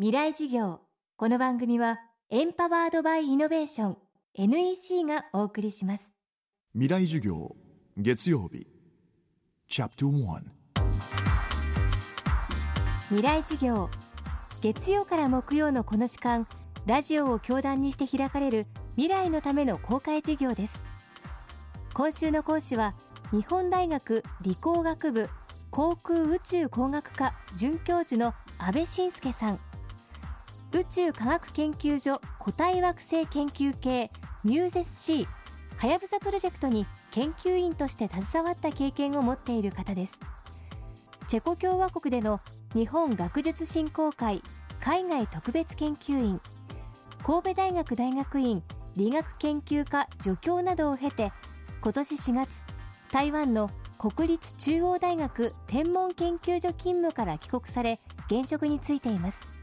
[0.00, 0.78] 未来授業。
[1.16, 1.98] この番組は
[2.30, 3.96] エンパワードバイイノベーション
[4.34, 6.12] NEC がお送りします。
[6.72, 7.56] 未来授業
[7.96, 8.68] 月曜日。
[9.66, 10.40] チャプター
[13.08, 13.90] 未来授業。
[14.62, 16.46] 月曜から木曜のこの時間
[16.86, 20.84] ラジオを教壇にして開かれる未来のための公開授業です。
[21.92, 22.94] 今週の講師は
[23.32, 25.28] 日本大学理工学部
[25.72, 29.58] 航空宇宙工学科准教授の安倍晋介さん
[30.70, 34.10] 宇宙科学研究所固体惑星研究系
[34.44, 35.26] ミューゼス C
[35.78, 40.18] はやぶさプロジェクトに研究員として携わった経験を持っている方です。
[41.26, 42.40] チェコ共和国での
[42.74, 44.42] 日本学術振興会
[44.80, 46.40] 海外特別研究員
[47.22, 48.62] 神戸大学大学院
[48.96, 51.32] 理学研究科助教などを経て
[51.80, 52.64] 今年4月
[53.10, 58.00] 台湾の国立中央大学天文研究所勤務から帰国され
[58.30, 59.57] 現職に就いています。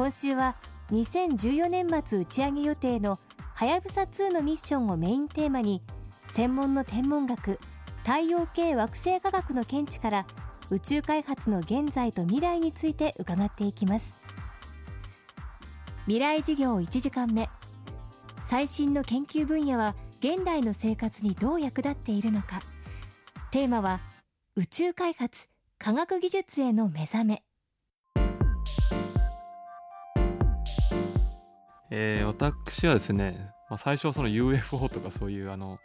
[0.00, 0.56] 今週は
[0.92, 3.18] 2014年末打ち上げ予定の
[3.54, 5.82] はやぶさ2のミッションをメインテーマに
[6.32, 7.60] 専門の天文学
[7.98, 10.26] 太陽系惑星科学の見地から
[10.70, 14.14] 宇宙開発の現在と未来について伺っていきます。
[16.04, 17.50] 未来事業1時間目。
[18.44, 22.62] 最新の研究分野は現代の生活にどう役立っているのか。
[23.50, 24.00] テーマは
[24.56, 27.42] 宇宙開発科学技術への目覚め。
[31.90, 35.78] えー、私はですね、まあ、最初その UFO とかそういうあの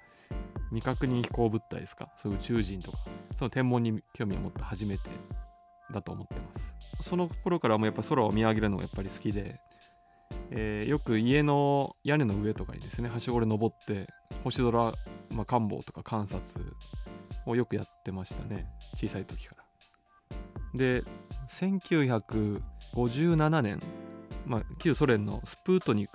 [0.70, 2.09] 未確認飛行物体ですか？
[2.17, 2.98] そういう宇宙人とか
[3.38, 5.03] その天文に興味を持った初めて
[5.92, 6.76] だと思ってます。
[7.02, 9.59] その頃からもやっぱ空を見上げるのがやっぱり好きで、
[10.52, 14.08] えー、よく家の屋根の上とかにですねはしごで登って
[14.44, 14.94] 星空、
[15.31, 16.64] まあ、観望とか観察
[17.45, 19.64] をよくやってましたね小さい時から。
[20.73, 21.03] で
[21.50, 23.80] 1957年
[24.45, 26.13] まあ、旧ソ連のスプートニク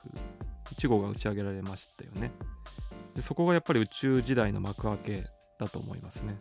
[0.77, 2.33] 1号が打ち上げられましたよね。
[3.14, 5.25] でそこがやっぱり宇宙時代の幕開け
[5.59, 6.38] だと思いますね、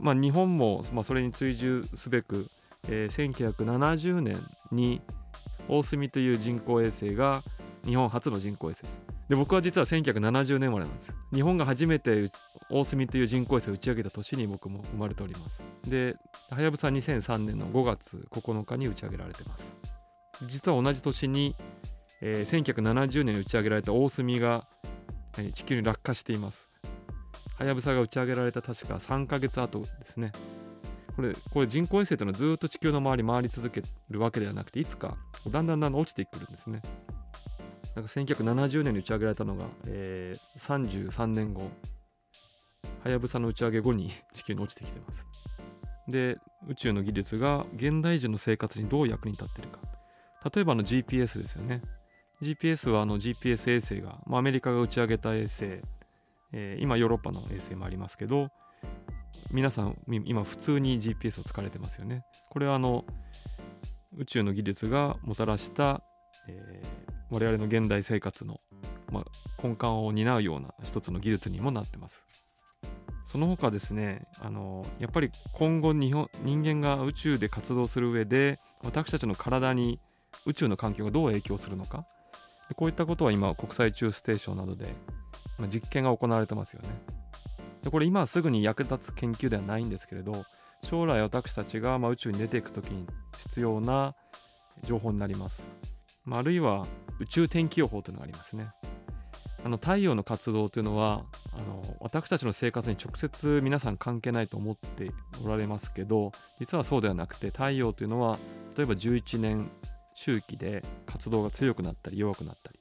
[0.00, 2.48] まあ、日本も、まあ、それに追従すべく、
[2.88, 4.36] えー、1970年
[4.72, 5.00] に
[5.68, 7.42] 大隅という人工衛星が
[7.84, 9.00] 日本初の人工衛星です。
[9.28, 11.14] で僕は実は1970年生まれなんです。
[11.32, 12.30] 日本が初めて
[12.70, 15.62] 大隅という人工衛星を打ち上げた年に僕も生まれております。
[15.86, 16.16] で
[16.50, 19.76] はやぶさ2003年の5月9日に打ち上げられてます。
[20.46, 21.56] 実は同じ年に、
[22.20, 24.66] えー、1970年に打ち上げられた大隅が、
[25.38, 26.68] えー、地球に落下しています。
[27.58, 30.32] はやぶさが打ち上げられた確か3ヶ月後ですね。
[31.16, 35.16] これこれ人工衛星というのはずっと地球の周り回り続けるわけではなくていつか
[35.50, 36.80] だんだんだんだん落ちてくるんですね。
[37.96, 41.68] なんか1970年に打ち上げられたのが、えー、33年後
[43.02, 45.26] はやぶさの打ち上げ後に 地球に落ちてきてます。
[46.06, 46.38] で
[46.68, 49.80] 宇宙の技術が現代人の生活にどう役に立っているか。
[50.44, 51.82] 例えばの GPS ですよね。
[52.42, 55.64] GPS はあの GPS 衛星が、まあ、アメリカが打ち上げた衛星、
[56.52, 58.48] えー、今ヨーロッパの衛星もありますけど、
[59.50, 62.24] 皆さん今普通に GPS を使われてますよね。
[62.50, 63.04] これはあの
[64.16, 66.02] 宇宙の技術がもたらした、
[66.48, 68.60] えー、我々の現代生活の、
[69.10, 69.24] まあ、
[69.62, 72.24] 根幹を担うような一つの技術にもなってます。
[73.24, 80.00] その他ですねあのやっぱり今後日本人間が宇宙で活動する上で私たちの体に
[80.46, 82.06] 宇宙の環境がどう影響するのか。
[82.76, 84.94] こういったことは今国際宇宙ステーションなどで、
[85.68, 86.88] 実験が行われてますよね。
[87.82, 90.44] でこれ今すぐに役立つ研究ではないんですけれど
[90.82, 93.06] 将来私たちがまあ宇宙に出ていく時に
[93.36, 94.14] 必要な
[94.84, 95.68] 情報になります、
[96.24, 96.86] まあ、あるいは
[97.20, 98.68] 宇宙天気予報というのがありますね。
[99.64, 105.10] あの太陽の活動というのはあの私たちの生活に直接皆さん関係ないと思って
[105.44, 108.38] おられますけど実はそうではなくて太陽というのは
[108.76, 109.68] 例えば11年
[110.18, 112.78] 周期で活動が強くなったり弱くなったり、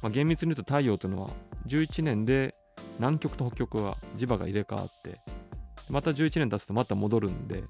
[0.00, 1.30] まあ、厳密に言うと太陽というのは
[1.66, 2.54] 11年で
[2.98, 5.20] 南極と北極は磁場が入れ替わって
[5.90, 7.64] また11年経つとまた戻るんで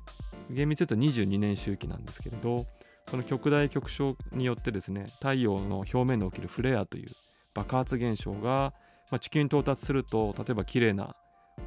[0.50, 2.66] 厳密に言うと22年周期なんですけれど
[3.08, 7.10] その極大極小によってですね太陽の表面で起きるフレアという
[7.54, 8.74] 爆発現象が、
[9.10, 11.16] まあ、地球に到達すると例えば綺麗な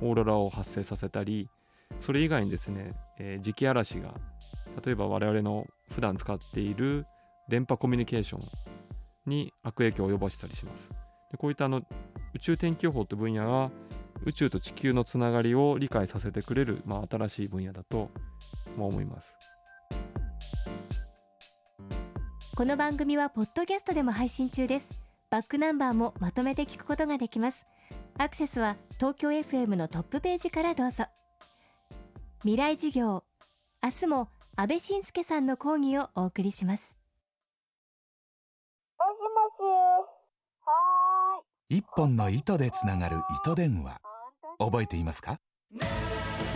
[0.01, 1.49] オーロラを発生させたり
[1.99, 4.13] それ以外にですね、えー、磁気嵐が
[4.83, 7.05] 例えば我々の普段使っている
[7.49, 8.47] 電波コミュニケーション
[9.25, 10.89] に悪影響を及ぼしたりします。
[11.31, 11.81] でこういったあの
[12.33, 13.71] 宇宙天気予報って分野は
[14.25, 18.09] 宇宙と地球のつながりを理解させてくれる、まあ、新しい分野だと、
[18.77, 19.35] まあ、思います。
[22.55, 24.89] この番組はポッドキャストでも配信中です。
[25.29, 27.65] バックナンバーもまとめて聞くことができます。
[28.17, 31.05] アクセスは東京 FM のトップページからどうぞ。
[32.41, 33.23] 未来事業。
[33.85, 36.97] 明日も安倍晋介さんの講義をお送りします
[38.97, 39.61] もしもし
[40.65, 43.99] は一本の糸でつながる糸電話。
[44.59, 45.39] 覚えていますか？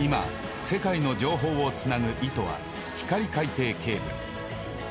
[0.00, 0.22] 今
[0.60, 2.56] 世界の情報をつなぐ糸は
[2.96, 3.74] 光海底ケー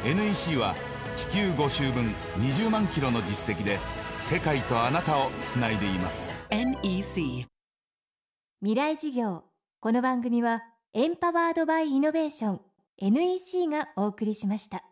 [0.03, 0.15] ブル。
[0.15, 0.75] NEC は
[1.15, 2.03] 地球5周分
[2.37, 3.77] 20万キロの実績で
[4.19, 6.29] 世界とあなたをつないでいます。
[6.49, 7.47] NEC
[8.61, 9.45] 未来授業。
[9.79, 10.63] この番組は
[10.93, 12.61] エンパワードバイイノベーション。
[12.97, 14.83] NEC がお送りしました。